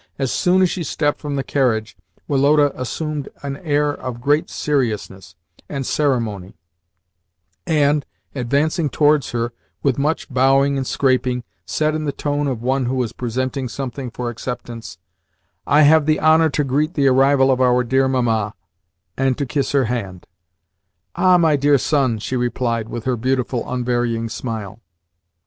[0.17, 1.95] As soon as she stepped from the carriage,
[2.27, 5.35] Woloda assumed an air of great seriousness
[5.69, 6.55] and ceremony,
[7.67, 8.03] and,
[8.33, 9.53] advancing towards her
[9.83, 14.09] with much bowing and scraping, said in the tone of one who is presenting something
[14.09, 14.97] for acceptance:
[15.67, 18.55] "I have the honour to greet the arrival of our dear Mamma,
[19.15, 20.25] and to kiss her hand."
[21.15, 24.79] "Ah, my dear son!" she replied with her beautiful, unvarying smile.